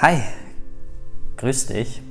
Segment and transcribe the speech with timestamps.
[0.00, 0.22] Hi,
[1.38, 2.02] grüß dich.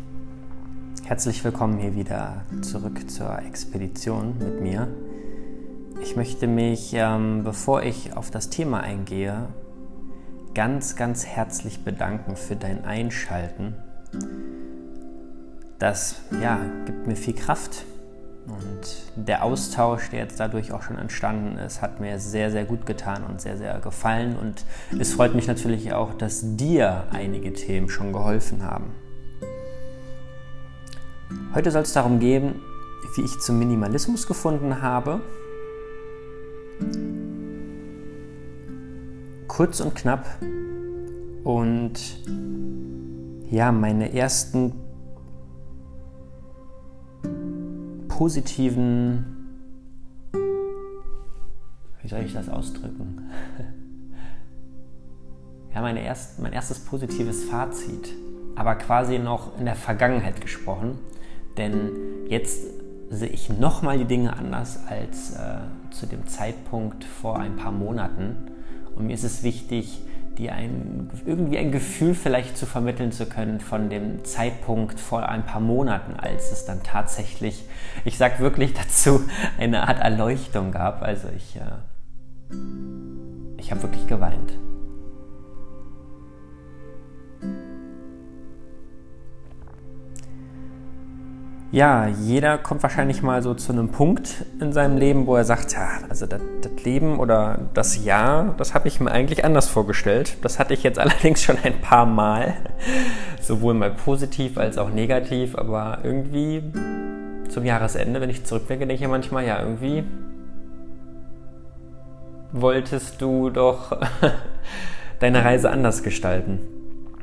[1.05, 4.89] Herzlich willkommen hier wieder zurück zur Expedition mit mir.
[6.01, 9.47] Ich möchte mich, ähm, bevor ich auf das Thema eingehe,
[10.53, 13.75] ganz, ganz herzlich bedanken für dein Einschalten.
[15.79, 17.85] Das ja, gibt mir viel Kraft
[18.47, 22.85] und der Austausch, der jetzt dadurch auch schon entstanden ist, hat mir sehr, sehr gut
[22.85, 24.37] getan und sehr, sehr gefallen.
[24.37, 24.63] Und
[24.97, 28.95] es freut mich natürlich auch, dass dir einige Themen schon geholfen haben.
[31.53, 32.55] Heute soll es darum gehen,
[33.15, 35.19] wie ich zum Minimalismus gefunden habe.
[39.47, 40.25] Kurz und knapp.
[41.43, 41.99] Und
[43.49, 44.86] ja, meine ersten
[48.17, 49.23] positiven,
[52.01, 53.29] wie soll ich das ausdrücken?
[55.75, 58.11] ja, meine erst, mein erstes positives Fazit,
[58.55, 60.97] aber quasi noch in der Vergangenheit gesprochen,
[61.57, 61.91] denn
[62.27, 62.65] jetzt
[63.11, 65.59] sehe ich nochmal die Dinge anders als äh,
[65.91, 68.35] zu dem Zeitpunkt vor ein paar Monaten.
[68.95, 70.01] Und mir ist es wichtig,
[70.37, 75.45] dir ein, irgendwie ein Gefühl vielleicht zu vermitteln zu können von dem Zeitpunkt vor ein
[75.45, 77.65] paar Monaten, als es dann tatsächlich,
[78.05, 79.21] ich sag wirklich dazu,
[79.57, 81.01] eine Art Erleuchtung gab.
[81.01, 82.55] Also ich, äh,
[83.57, 84.53] ich habe wirklich geweint.
[91.71, 95.73] Ja, jeder kommt wahrscheinlich mal so zu einem Punkt in seinem Leben, wo er sagt,
[95.73, 100.37] ja, also das, das Leben oder das Jahr, das habe ich mir eigentlich anders vorgestellt.
[100.43, 102.53] Das hatte ich jetzt allerdings schon ein paar Mal,
[103.41, 106.63] sowohl mal positiv als auch negativ, aber irgendwie
[107.49, 110.05] zum Jahresende, wenn ich zurückblicke, denke ich manchmal, ja, irgendwie
[112.53, 113.97] wolltest du doch
[115.19, 116.59] deine Reise anders gestalten.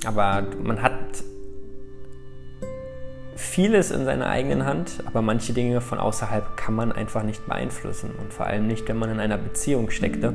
[0.04, 0.92] Aber man hat
[3.44, 8.10] vieles in seiner eigenen Hand, aber manche Dinge von außerhalb kann man einfach nicht beeinflussen
[8.20, 10.32] und vor allem nicht, wenn man in einer Beziehung steckte.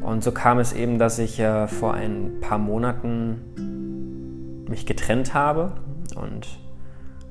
[0.00, 5.72] Und so kam es eben, dass ich äh, vor ein paar Monaten mich getrennt habe
[6.14, 6.46] und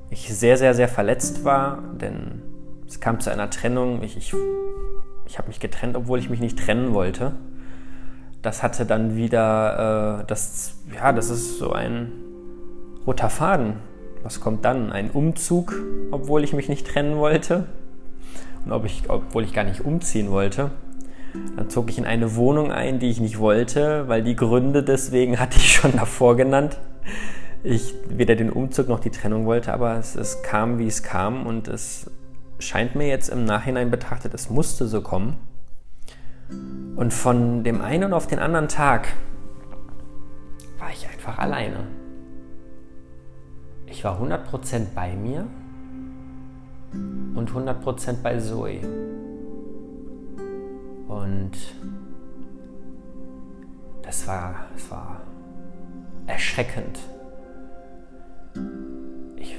[0.10, 2.42] ich sehr, sehr, sehr verletzt war, denn
[2.88, 4.02] es kam zu einer Trennung.
[4.04, 4.34] Ich, ich,
[5.28, 7.34] ich habe mich getrennt, obwohl ich mich nicht trennen wollte.
[8.42, 12.12] Das hatte dann wieder, äh, das, ja, das ist so ein
[13.06, 13.76] roter Faden
[14.24, 14.92] was kommt dann?
[14.92, 15.74] Ein Umzug,
[16.12, 17.68] obwohl ich mich nicht trennen wollte
[18.66, 20.72] und ob ich, obwohl ich gar nicht umziehen wollte.
[21.58, 25.40] Dann zog ich in eine Wohnung ein, die ich nicht wollte, weil die Gründe deswegen
[25.40, 26.78] hatte ich schon davor genannt.
[27.64, 31.46] Ich weder den Umzug noch die Trennung wollte, aber es, es kam, wie es kam
[31.46, 32.10] und es
[32.60, 35.38] scheint mir jetzt im Nachhinein betrachtet, es musste so kommen.
[36.96, 39.08] Und von dem einen auf den anderen Tag
[40.78, 41.88] war ich einfach alleine.
[43.94, 45.46] Ich war 100% bei mir
[46.92, 48.80] und 100% bei Zoe.
[51.08, 51.52] Und
[54.02, 55.22] das war, das war
[56.26, 56.98] erschreckend.
[59.36, 59.56] Ich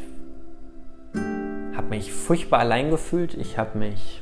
[1.77, 3.35] habe mich furchtbar allein gefühlt.
[3.35, 4.21] Ich habe mich...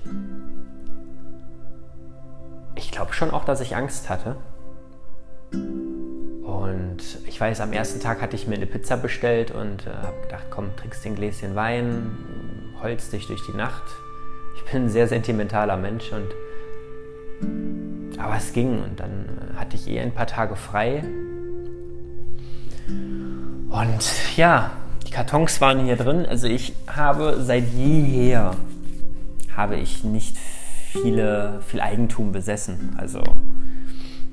[2.75, 4.37] Ich glaube schon auch, dass ich Angst hatte.
[6.93, 10.21] Und ich weiß, am ersten Tag hatte ich mir eine Pizza bestellt und äh, habe
[10.25, 12.19] gedacht, komm, trinkst ein Gläschen Wein,
[12.83, 13.83] holst dich durch die Nacht.
[14.57, 16.29] Ich bin ein sehr sentimentaler Mensch und
[18.19, 21.03] aber es ging und dann äh, hatte ich eh ein paar Tage frei.
[23.71, 24.73] Und ja,
[25.07, 26.27] die Kartons waren hier drin.
[26.27, 28.55] Also ich habe seit jeher
[29.57, 30.37] habe ich nicht
[30.91, 32.95] viele, viel Eigentum besessen.
[32.99, 33.23] Also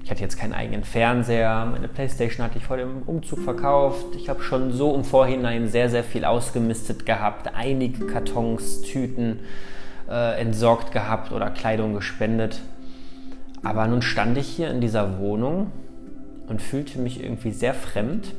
[0.09, 4.15] ich hatte jetzt keinen eigenen Fernseher, meine Playstation hatte ich vor dem Umzug verkauft.
[4.15, 9.41] Ich habe schon so im Vorhinein sehr, sehr viel ausgemistet gehabt, einige Kartons, Tüten
[10.09, 12.59] äh, entsorgt gehabt oder Kleidung gespendet.
[13.61, 15.71] Aber nun stand ich hier in dieser Wohnung
[16.47, 18.33] und fühlte mich irgendwie sehr fremd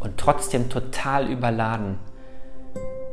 [0.00, 1.98] und trotzdem total überladen.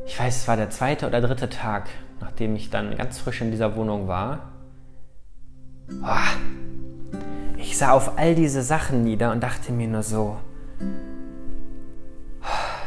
[0.06, 1.90] Ich weiß, es war der zweite oder dritte Tag,
[2.22, 4.54] nachdem ich dann ganz frisch in dieser Wohnung war.
[6.02, 6.69] Oh,
[7.70, 10.38] ich sah auf all diese Sachen nieder und dachte mir nur so,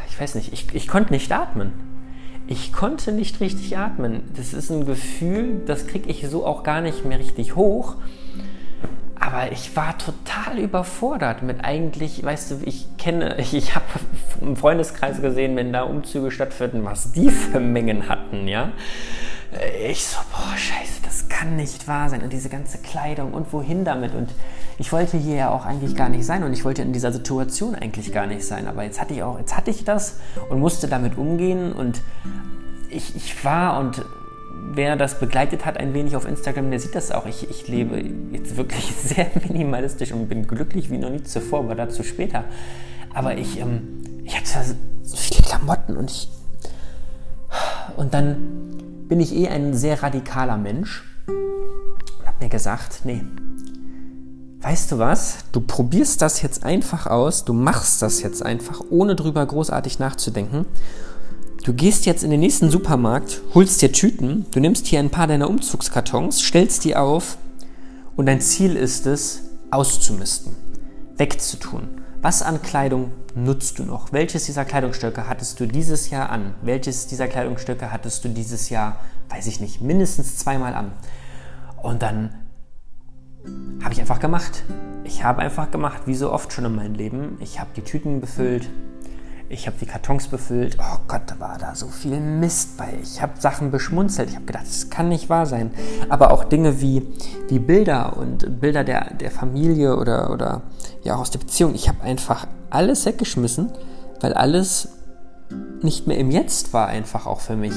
[0.08, 1.73] ich weiß nicht, ich, ich konnte nicht atmen.
[2.49, 4.25] Ich konnte nicht richtig atmen.
[4.37, 7.94] Das ist ein Gefühl, das kriege ich so auch gar nicht mehr richtig hoch.
[9.14, 13.85] Aber ich war total überfordert mit eigentlich, weißt du, ich kenne, ich, ich habe
[14.40, 18.73] im Freundeskreis gesehen, wenn da Umzüge stattfinden, was die für Mengen hatten, ja.
[19.88, 22.22] Ich so, boah, scheiße, das kann nicht wahr sein.
[22.22, 24.14] Und diese ganze Kleidung und wohin damit?
[24.14, 24.31] Und
[24.78, 27.75] ich wollte hier ja auch eigentlich gar nicht sein und ich wollte in dieser Situation
[27.75, 28.66] eigentlich gar nicht sein.
[28.66, 30.19] Aber jetzt hatte ich auch, jetzt hatte ich das
[30.49, 32.00] und musste damit umgehen und
[32.88, 34.04] ich, ich war und
[34.75, 37.26] wer das begleitet hat ein wenig auf Instagram, der sieht das auch.
[37.26, 38.02] Ich, ich lebe
[38.32, 42.44] jetzt wirklich sehr minimalistisch und bin glücklich wie noch nie zuvor, aber dazu später.
[43.12, 46.28] Aber ich, ähm, ich hatte so viele Klamotten und ich.
[47.96, 48.72] Und dann
[49.12, 53.20] bin ich eh ein sehr radikaler Mensch und habe mir gesagt, nee,
[54.62, 59.14] weißt du was, du probierst das jetzt einfach aus, du machst das jetzt einfach, ohne
[59.14, 60.64] drüber großartig nachzudenken.
[61.62, 65.26] Du gehst jetzt in den nächsten Supermarkt, holst dir Tüten, du nimmst hier ein paar
[65.26, 67.37] deiner Umzugskartons, stellst die auf
[68.17, 70.56] und dein Ziel ist es, auszumisten,
[71.19, 71.87] wegzutun.
[72.23, 74.12] Was an Kleidung nutzt du noch?
[74.12, 76.55] Welches dieser Kleidungsstücke hattest du dieses Jahr an?
[76.62, 78.96] Welches dieser Kleidungsstücke hattest du dieses Jahr,
[79.29, 80.93] weiß ich nicht, mindestens zweimal an?
[81.82, 82.34] Und dann
[83.82, 84.64] habe ich einfach gemacht.
[85.05, 87.38] Ich habe einfach gemacht, wie so oft schon in meinem Leben.
[87.40, 88.69] Ich habe die Tüten befüllt,
[89.52, 90.78] ich habe die Kartons befüllt.
[90.81, 92.94] Oh Gott, da war da so viel Mist bei.
[93.02, 94.31] Ich habe Sachen beschmunzelt.
[94.31, 95.72] Ich habe gedacht, das kann nicht wahr sein.
[96.08, 97.06] Aber auch Dinge wie,
[97.49, 100.62] wie Bilder und Bilder der, der Familie oder, oder
[101.02, 101.75] ja auch aus der Beziehung.
[101.75, 103.70] Ich habe einfach alles weggeschmissen,
[104.22, 104.88] weil alles
[105.82, 107.75] nicht mehr im Jetzt war einfach auch für mich.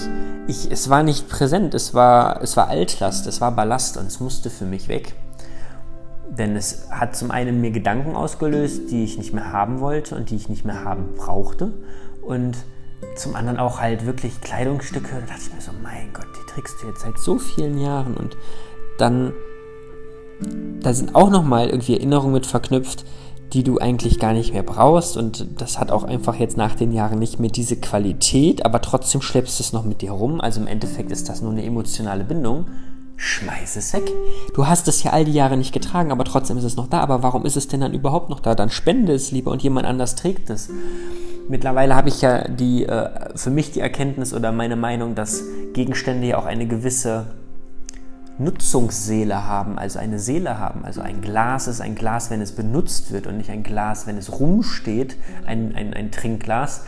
[0.48, 4.22] Ich, es war nicht präsent, es war, es war Altlast, es war Ballast und es
[4.22, 5.14] musste für mich weg.
[6.30, 10.30] Denn es hat zum einen mir Gedanken ausgelöst, die ich nicht mehr haben wollte und
[10.30, 11.74] die ich nicht mehr haben brauchte.
[12.22, 12.58] Und
[13.16, 15.10] zum anderen auch halt wirklich Kleidungsstücke.
[15.14, 18.16] Da dachte ich mir so, mein Gott, die trägst du jetzt seit so vielen Jahren.
[18.16, 18.38] Und
[18.98, 19.34] dann,
[20.82, 23.06] da sind auch nochmal irgendwie Erinnerungen mit verknüpft,
[23.54, 25.16] die du eigentlich gar nicht mehr brauchst.
[25.16, 29.22] Und das hat auch einfach jetzt nach den Jahren nicht mehr diese Qualität, aber trotzdem
[29.22, 30.42] schleppst du es noch mit dir rum.
[30.42, 32.66] Also im Endeffekt ist das nur eine emotionale Bindung
[33.18, 34.12] schmeiß es weg.
[34.54, 37.00] Du hast es ja all die Jahre nicht getragen, aber trotzdem ist es noch da.
[37.00, 38.56] Aber warum ist es denn dann überhaupt noch da?
[38.56, 40.70] Dann spende es lieber und jemand anders trägt es.
[41.48, 46.28] Mittlerweile habe ich ja die, äh, für mich die Erkenntnis oder meine Meinung, dass Gegenstände
[46.28, 47.28] ja auch eine gewisse
[48.38, 50.84] Nutzungsseele haben, also eine Seele haben.
[50.84, 54.18] Also ein Glas ist ein Glas, wenn es benutzt wird und nicht ein Glas, wenn
[54.18, 56.84] es rumsteht, ein, ein, ein Trinkglas.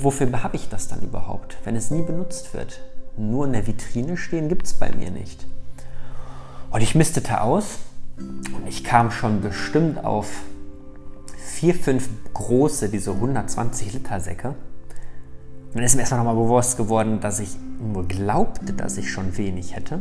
[0.00, 2.80] Wofür habe ich das dann überhaupt, wenn es nie benutzt wird?
[3.16, 5.46] Nur in der Vitrine stehen gibt es bei mir nicht.
[6.70, 7.78] Und ich mistete aus
[8.18, 10.28] und ich kam schon bestimmt auf
[11.36, 14.48] vier, fünf große, diese 120 Liter Säcke.
[14.48, 19.36] Und dann ist mir erstmal nochmal bewusst geworden, dass ich nur glaubte, dass ich schon
[19.36, 20.00] wenig hätte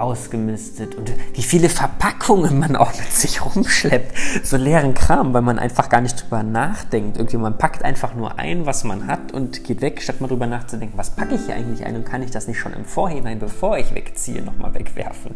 [0.00, 4.16] ausgemistet und wie viele Verpackungen man auch mit sich rumschleppt.
[4.44, 7.16] So leeren Kram, weil man einfach gar nicht drüber nachdenkt.
[7.16, 10.46] Irgendwie man packt einfach nur ein, was man hat und geht weg, statt mal drüber
[10.46, 13.38] nachzudenken, was packe ich hier eigentlich ein und kann ich das nicht schon im Vorhinein,
[13.38, 15.34] bevor ich wegziehe, nochmal wegwerfen.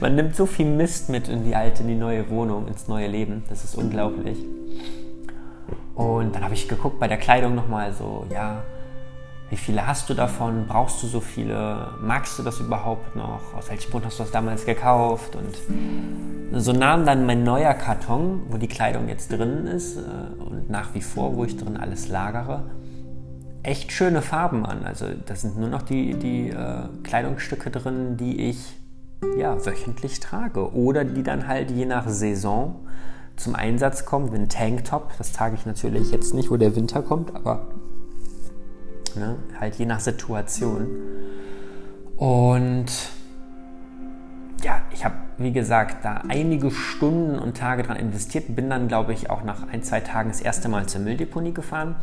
[0.00, 3.06] Man nimmt so viel Mist mit in die alte, in die neue Wohnung, ins neue
[3.06, 3.44] Leben.
[3.48, 4.38] Das ist unglaublich.
[5.94, 8.62] Und dann habe ich geguckt bei der Kleidung nochmal so, ja,
[9.50, 10.66] wie viele hast du davon?
[10.68, 11.88] Brauchst du so viele?
[12.00, 13.52] Magst du das überhaupt noch?
[13.56, 15.36] Aus welchem Grund hast du das damals gekauft?
[15.36, 20.00] Und so nahm dann mein neuer Karton, wo die Kleidung jetzt drin ist äh,
[20.40, 22.70] und nach wie vor, wo ich drin alles lagere,
[23.64, 24.84] echt schöne Farben an.
[24.84, 28.76] Also da sind nur noch die, die äh, Kleidungsstücke drin, die ich
[29.36, 32.86] ja, wöchentlich trage oder die dann halt je nach Saison
[33.36, 34.32] zum Einsatz kommen.
[34.32, 37.66] Wie ein Tanktop, das trage ich natürlich jetzt nicht, wo der Winter kommt, aber
[39.16, 39.36] Ne?
[39.58, 40.88] Halt je nach Situation.
[42.16, 42.86] Und
[44.62, 48.54] ja, ich habe, wie gesagt, da einige Stunden und Tage dran investiert.
[48.54, 51.96] Bin dann, glaube ich, auch nach ein, zwei Tagen das erste Mal zur Mülldeponie gefahren.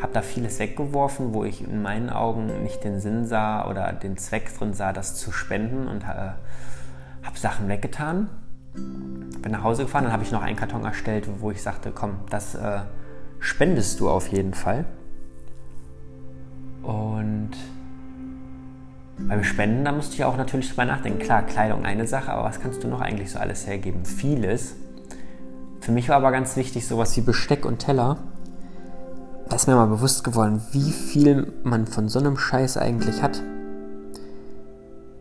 [0.00, 4.18] Habe da vieles weggeworfen, wo ich in meinen Augen nicht den Sinn sah oder den
[4.18, 6.32] Zweck drin sah, das zu spenden und äh,
[7.22, 8.28] habe Sachen weggetan.
[8.74, 12.18] Bin nach Hause gefahren, dann habe ich noch einen Karton erstellt, wo ich sagte, komm,
[12.28, 12.80] das äh,
[13.38, 14.84] spendest du auf jeden Fall.
[16.86, 17.50] Und
[19.18, 21.18] beim Spenden, da musste ich auch natürlich drüber nachdenken.
[21.18, 24.04] Klar, Kleidung eine Sache, aber was kannst du noch eigentlich so alles hergeben?
[24.04, 24.76] Vieles.
[25.80, 28.18] Für mich war aber ganz wichtig sowas wie Besteck und Teller.
[29.48, 33.42] Da ist mir mal bewusst geworden, wie viel man von so einem Scheiß eigentlich hat.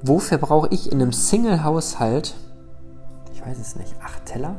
[0.01, 2.35] Wofür brauche ich in einem Single-Haushalt,
[3.33, 4.55] ich weiß es nicht, acht Teller?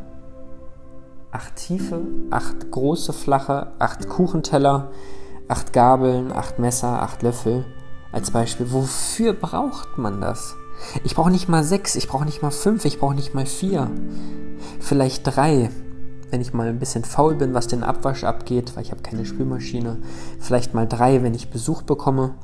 [1.30, 4.90] Acht tiefe, acht große, flache, acht Kuchenteller,
[5.48, 7.64] acht Gabeln, acht Messer, acht Löffel
[8.12, 8.72] als Beispiel.
[8.72, 10.56] Wofür braucht man das?
[11.04, 13.90] Ich brauche nicht mal sechs, ich brauche nicht mal fünf, ich brauche nicht mal vier.
[14.80, 15.70] Vielleicht drei,
[16.30, 19.24] wenn ich mal ein bisschen faul bin, was den Abwasch abgeht, weil ich habe keine
[19.24, 19.98] Spülmaschine.
[20.40, 22.34] Vielleicht mal drei, wenn ich Besuch bekomme.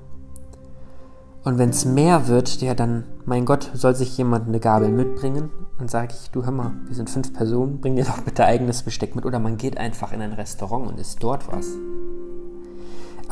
[1.45, 5.51] Und wenn es mehr wird, ja, dann, mein Gott, soll sich jemand eine Gabel mitbringen?
[5.79, 8.85] Dann sage ich, du hör mal, wir sind fünf Personen, bring dir doch bitte eigenes
[8.85, 9.27] Besteck mit.
[9.27, 11.67] Oder man geht einfach in ein Restaurant und isst dort was.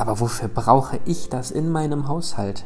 [0.01, 2.65] Aber wofür brauche ich das in meinem Haushalt?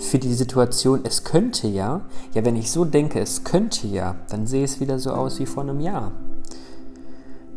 [0.00, 2.02] Für die Situation, es könnte ja,
[2.34, 5.46] ja, wenn ich so denke, es könnte ja, dann sehe es wieder so aus wie
[5.46, 6.12] vor einem Jahr.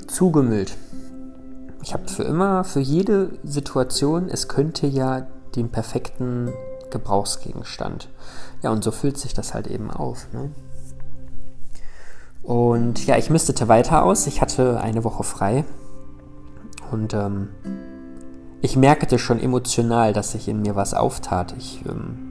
[0.07, 0.77] Zugemüllt.
[1.83, 5.27] Ich habe für immer, für jede Situation, es könnte ja
[5.57, 6.53] den perfekten
[6.89, 8.07] Gebrauchsgegenstand.
[8.61, 10.25] Ja, und so füllt sich das halt eben auf.
[10.31, 10.51] Ne?
[12.43, 14.25] Und ja, ich mistete weiter aus.
[14.25, 15.65] Ich hatte eine Woche frei.
[16.91, 17.49] Und ähm,
[18.61, 21.55] ich merkte schon emotional, dass sich in mir was auftat.
[21.57, 22.30] Ich ähm,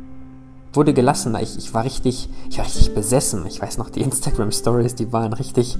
[0.73, 1.41] wurde gelassener.
[1.43, 3.45] Ich, ich war richtig, ich war richtig besessen.
[3.47, 5.79] Ich weiß noch, die Instagram Stories, die waren richtig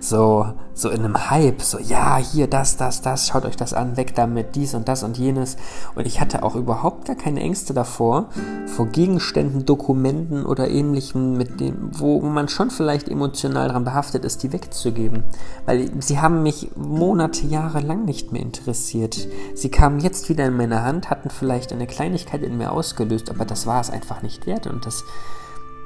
[0.00, 1.60] so, so in einem Hype.
[1.62, 5.02] So, ja, hier, das, das, das, schaut euch das an, weg damit, dies und das
[5.02, 5.56] und jenes.
[5.94, 8.28] Und ich hatte auch überhaupt gar keine Ängste davor,
[8.66, 14.42] vor Gegenständen, Dokumenten oder ähnlichem, mit dem, wo man schon vielleicht emotional daran behaftet ist,
[14.42, 15.24] die wegzugeben.
[15.66, 19.28] Weil sie haben mich Monate, Jahre lang nicht mehr interessiert.
[19.54, 23.44] Sie kamen jetzt wieder in meine Hand, hatten vielleicht eine Kleinigkeit in mir ausgelöst, aber
[23.44, 24.66] das war es einfach nicht nicht wert.
[24.66, 25.04] Und das,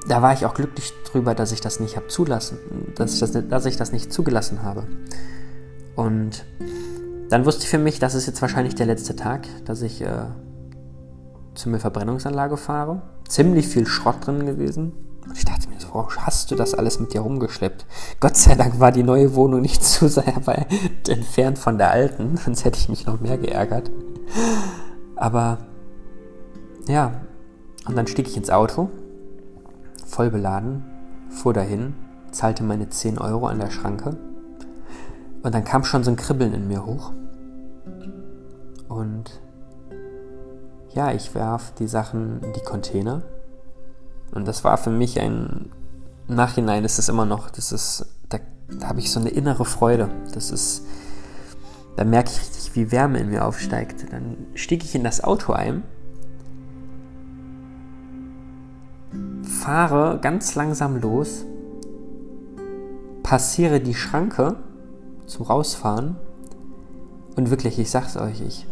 [0.07, 2.59] da war ich auch glücklich drüber, dass ich das nicht habe zulassen,
[2.95, 4.87] dass ich das, dass ich das nicht zugelassen habe.
[5.97, 6.45] Und
[7.31, 10.27] dann wusste ich für mich, das ist jetzt wahrscheinlich der letzte Tag, dass ich äh,
[11.55, 13.03] zur Müllverbrennungsanlage fahre.
[13.29, 14.93] Ziemlich viel Schrott drin gewesen.
[15.27, 17.87] Und ich dachte mir so, warum hast du das alles mit dir rumgeschleppt?
[18.21, 22.37] Gott sei Dank war die neue Wohnung nicht zu sehr weit entfernt von der alten,
[22.37, 23.91] sonst hätte ich mich noch mehr geärgert.
[25.17, 25.59] Aber
[26.87, 27.23] ja,
[27.87, 28.91] und dann stieg ich ins Auto,
[30.07, 30.85] voll beladen,
[31.29, 31.95] fuhr dahin,
[32.31, 34.17] zahlte meine 10 Euro an der Schranke
[35.45, 37.13] und dann kam schon so ein Kribbeln in mir hoch.
[38.89, 39.43] Und
[40.95, 43.23] ja, ich warf die Sachen in die Container.
[44.33, 45.71] Und das war für mich ein
[46.29, 48.39] Nachhinein, ist es immer noch, das ist, da,
[48.81, 50.09] da habe ich so eine innere Freude.
[50.33, 50.87] Das ist,
[51.97, 54.13] da merke ich richtig, wie Wärme in mir aufsteigt.
[54.13, 55.83] Dann stieg ich in das Auto ein
[59.65, 61.47] fahre ganz langsam los,
[63.23, 64.57] passiere die Schranke
[65.25, 66.17] zum Rausfahren
[67.37, 68.67] und wirklich, ich sag's euch, ich,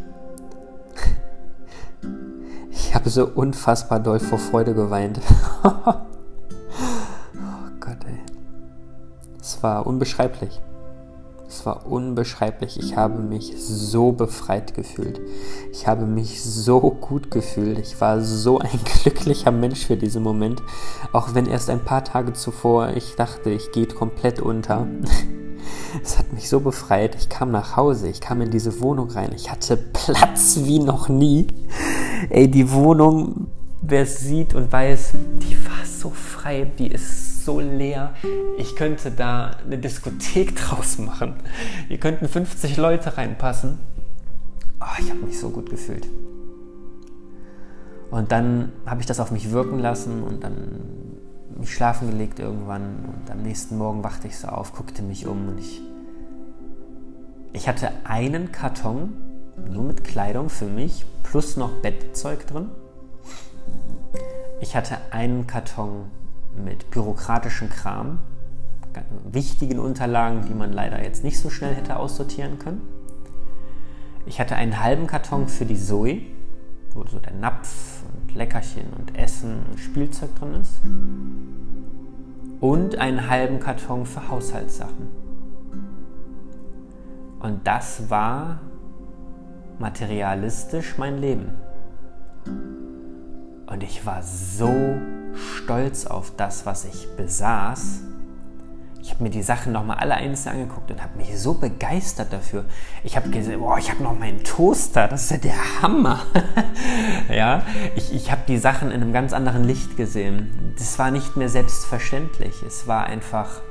[2.71, 5.19] ich habe so unfassbar doll vor Freude geweint.
[5.65, 5.71] oh
[7.81, 8.21] Gott, ey.
[9.41, 10.61] Es war unbeschreiblich.
[11.65, 12.79] War unbeschreiblich.
[12.79, 15.21] Ich habe mich so befreit gefühlt.
[15.73, 17.79] Ich habe mich so gut gefühlt.
[17.79, 20.63] Ich war so ein glücklicher Mensch für diesen Moment.
[21.13, 24.87] Auch wenn erst ein paar Tage zuvor ich dachte, ich gehe komplett unter.
[26.03, 27.15] Es hat mich so befreit.
[27.15, 29.31] Ich kam nach Hause, ich kam in diese Wohnung rein.
[29.37, 31.47] Ich hatte Platz wie noch nie.
[32.31, 33.49] Ey, die Wohnung,
[33.83, 35.13] wer es sieht und weiß,
[35.43, 38.15] die war so frei, die ist so leer.
[38.57, 41.35] Ich könnte da eine Diskothek draus machen.
[41.89, 43.79] Hier könnten 50 Leute reinpassen.
[44.81, 46.09] Oh, ich habe mich so gut gefühlt.
[48.11, 50.55] Und dann habe ich das auf mich wirken lassen und dann
[51.59, 53.05] mich schlafen gelegt irgendwann.
[53.07, 55.81] Und am nächsten Morgen wachte ich so auf, guckte mich um und ich,
[57.53, 59.15] ich hatte einen Karton
[59.71, 62.71] nur mit Kleidung für mich plus noch Bettzeug drin.
[64.63, 66.05] Ich hatte einen Karton
[66.55, 68.21] mit bürokratischen Kram,
[69.25, 72.81] wichtigen Unterlagen, die man leider jetzt nicht so schnell hätte aussortieren können.
[74.25, 76.21] Ich hatte einen halben Karton für die Zoe,
[76.95, 80.81] wo so der Napf und Leckerchen und Essen und Spielzeug drin ist.
[82.61, 85.09] Und einen halben Karton für Haushaltssachen.
[87.41, 88.61] Und das war
[89.81, 91.51] materialistisch mein Leben.
[93.73, 95.01] Und ich war so
[95.35, 98.01] stolz auf das, was ich besaß.
[99.01, 102.67] Ich habe mir die Sachen nochmal alle einzeln angeguckt und habe mich so begeistert dafür.
[103.03, 106.21] Ich habe gesehen, boah, ich habe noch meinen Toaster, das ist ja der Hammer.
[107.35, 107.63] ja,
[107.97, 110.75] ich, ich habe die Sachen in einem ganz anderen Licht gesehen.
[110.79, 112.63] Das war nicht mehr selbstverständlich.
[112.65, 113.63] Es war einfach,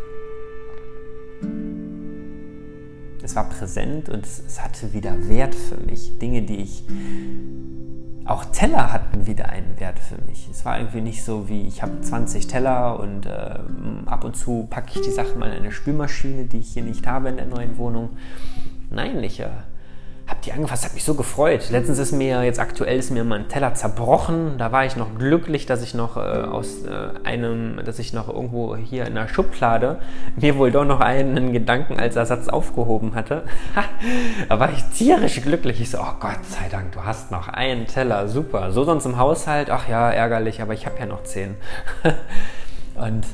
[3.22, 6.18] es war präsent und es, es hatte wieder Wert für mich.
[6.18, 6.84] Dinge, die ich
[8.26, 10.48] auch Teller hatten wieder einen Wert für mich.
[10.50, 13.60] Es war irgendwie nicht so wie, ich habe 20 Teller und äh,
[14.06, 17.08] ab und zu packe ich die Sachen mal in eine Spülmaschine, die ich hier nicht
[17.08, 18.12] habe in der neuen Wohnung.
[18.90, 19.50] Nein, ich, äh,
[20.28, 21.70] habe die angefasst, hat mich so gefreut.
[21.70, 24.58] Letztens ist mir, jetzt aktuell ist mir mein Teller zerbrochen.
[24.58, 28.28] Da war ich noch glücklich, dass ich noch äh, aus äh, einem, dass ich noch
[28.28, 30.00] irgendwo hier in der Schublade
[30.36, 33.44] mir wohl doch noch einen Gedanken als Ersatz aufgehoben hatte.
[34.50, 35.82] da war ich tierisch glücklich.
[35.82, 38.72] Ich so, oh Gott sei Dank, du hast noch einen Teller, super.
[38.72, 41.56] So sonst im Haushalt, ach ja, ärgerlich, aber ich habe ja noch zehn.
[42.96, 43.26] Und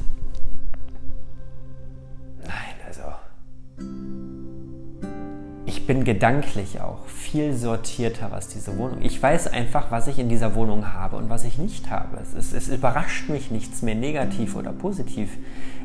[5.87, 9.01] bin gedanklich auch viel sortierter, was diese Wohnung.
[9.01, 12.17] Ich weiß einfach, was ich in dieser Wohnung habe und was ich nicht habe.
[12.21, 15.29] Es, es, es, überrascht mich nichts mehr negativ oder positiv.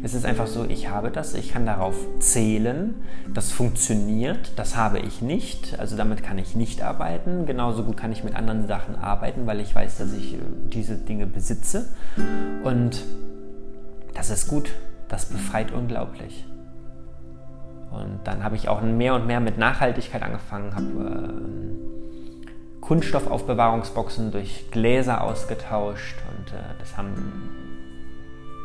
[0.03, 2.95] Es ist einfach so, ich habe das, ich kann darauf zählen,
[3.33, 7.47] das funktioniert, das habe ich nicht, also damit kann ich nicht arbeiten.
[7.47, 10.39] Genauso gut kann ich mit anderen Sachen arbeiten, weil ich weiß, dass ich äh,
[10.73, 11.89] diese Dinge besitze.
[12.65, 13.05] Und
[14.15, 14.71] das ist gut,
[15.09, 16.45] das befreit unglaublich.
[17.93, 24.71] Und dann habe ich auch mehr und mehr mit Nachhaltigkeit angefangen, habe äh, Kunststoffaufbewahrungsboxen durch
[24.71, 27.51] Gläser ausgetauscht und äh, das haben,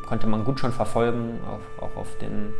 [0.06, 2.52] konnte man gut schon verfolgen, auf, auch auf dem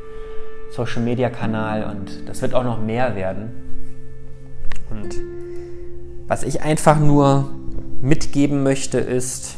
[0.70, 3.50] Social Media Kanal und das wird auch noch mehr werden.
[4.90, 5.16] Und
[6.28, 7.48] was ich einfach nur
[8.00, 9.56] mitgeben möchte ist,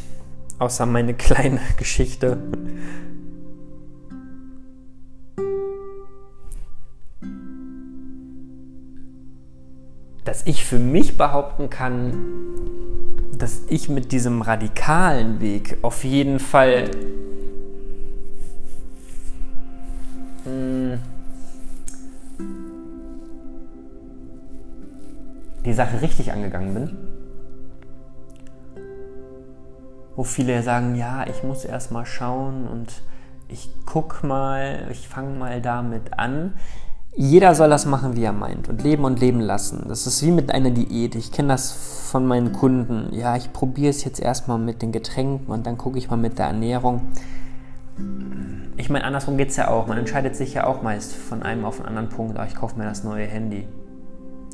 [0.59, 2.39] außer meine kleine Geschichte,
[10.31, 12.15] dass ich für mich behaupten kann,
[13.37, 16.89] dass ich mit diesem radikalen Weg auf jeden Fall
[20.45, 21.01] hm,
[25.65, 26.97] die Sache richtig angegangen bin.
[30.15, 33.03] Wo viele sagen, ja, ich muss erst mal schauen und
[33.49, 36.55] ich guck mal, ich fange mal damit an.
[37.17, 39.85] Jeder soll das machen, wie er meint und leben und leben lassen.
[39.89, 41.17] Das ist wie mit einer Diät.
[41.17, 43.13] Ich kenne das von meinen Kunden.
[43.13, 46.39] Ja, ich probiere es jetzt erstmal mit den Getränken und dann gucke ich mal mit
[46.39, 47.03] der Ernährung.
[48.77, 49.89] Ich meine, andersrum geht es ja auch.
[49.89, 52.39] Man entscheidet sich ja auch meist von einem auf einen anderen Punkt.
[52.39, 53.67] Oh, ich kaufe mir das neue Handy.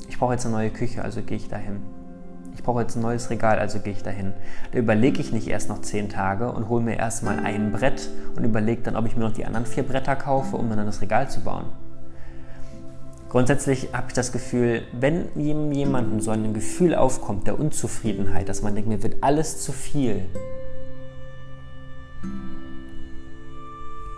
[0.09, 1.83] Ich brauche jetzt eine neue Küche, also gehe ich dahin.
[2.55, 4.33] Ich brauche jetzt ein neues Regal, also gehe ich dahin.
[4.73, 8.45] Da überlege ich nicht erst noch zehn Tage und hole mir erstmal ein Brett und
[8.45, 11.29] überlege dann, ob ich mir noch die anderen vier Bretter kaufe, um dann das Regal
[11.29, 11.67] zu bauen.
[13.29, 18.75] Grundsätzlich habe ich das Gefühl, wenn jemandem so ein Gefühl aufkommt der Unzufriedenheit, dass man
[18.75, 20.23] denkt, mir wird alles zu viel,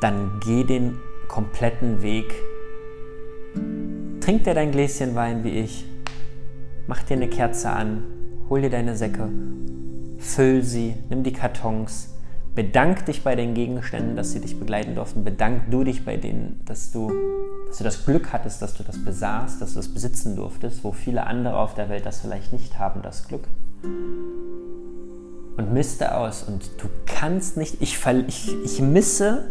[0.01, 2.33] dann geh den kompletten Weg.
[4.21, 5.87] Trink dir dein Gläschen Wein wie ich,
[6.87, 8.05] mach dir eine Kerze an,
[8.51, 9.31] hol dir deine Säcke,
[10.19, 12.15] füll sie, nimm die Kartons,
[12.59, 16.61] bedank dich bei den Gegenständen, dass sie dich begleiten durften, bedank du dich bei denen,
[16.65, 17.13] dass du
[17.69, 20.91] dass du das Glück hattest, dass du das besaßt, dass du es besitzen durftest, wo
[20.91, 23.45] viele andere auf der Welt das vielleicht nicht haben, das Glück.
[23.85, 26.43] Und misste aus.
[26.43, 29.45] Und du kannst nicht, ich, ich, ich misse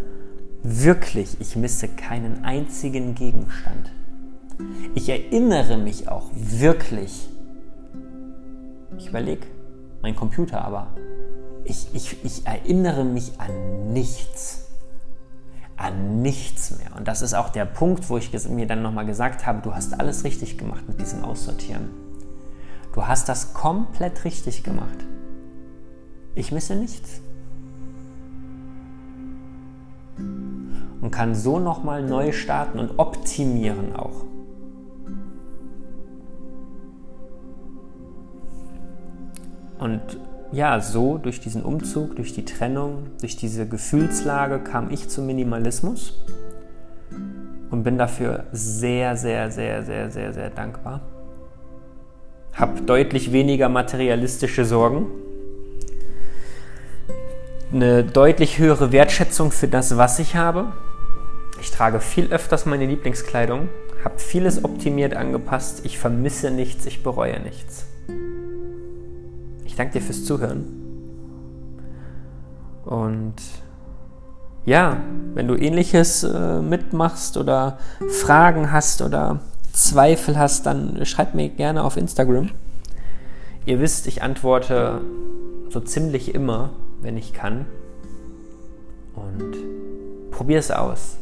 [0.63, 3.89] wirklich, ich misse keinen einzigen Gegenstand.
[4.95, 7.29] Ich erinnere mich auch wirklich.
[8.97, 9.47] Ich überlege,
[10.01, 10.93] mein Computer aber.
[11.69, 14.67] Ich, ich, ich erinnere mich an nichts
[15.77, 16.95] an nichts mehr.
[16.97, 19.99] Und das ist auch der Punkt, wo ich mir dann nochmal gesagt habe, du hast
[19.99, 21.89] alles richtig gemacht mit diesem Aussortieren.
[22.93, 25.05] Du hast das komplett richtig gemacht.
[26.33, 27.21] Ich misse nichts.
[30.17, 34.25] Und kann so nochmal neu starten und optimieren auch.
[39.77, 40.19] Und
[40.51, 46.23] ja, so durch diesen Umzug, durch die Trennung, durch diese Gefühlslage kam ich zum Minimalismus
[47.69, 51.01] und bin dafür sehr, sehr, sehr, sehr, sehr, sehr dankbar.
[52.53, 55.07] Hab deutlich weniger materialistische Sorgen,
[57.71, 60.71] eine deutlich höhere Wertschätzung für das, was ich habe.
[61.59, 63.67] Ich trage viel öfters meine Lieblingskleidung,
[64.05, 67.85] habe vieles optimiert angepasst, ich vermisse nichts, ich bereue nichts
[69.77, 70.65] danke dir fürs Zuhören.
[72.85, 73.35] Und
[74.65, 74.97] ja,
[75.33, 77.77] wenn du ähnliches äh, mitmachst oder
[78.09, 79.39] Fragen hast oder
[79.71, 82.49] Zweifel hast, dann schreib mir gerne auf Instagram.
[83.65, 85.01] Ihr wisst, ich antworte
[85.69, 87.65] so ziemlich immer, wenn ich kann.
[89.15, 91.17] Und probier es aus.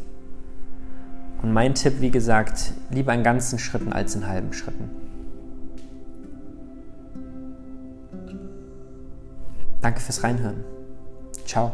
[1.41, 5.04] Und mein Tipp, wie gesagt, lieber in ganzen Schritten als in halben Schritten.
[9.85, 10.63] Danke fürs Reinhören.
[11.45, 11.71] Ciao.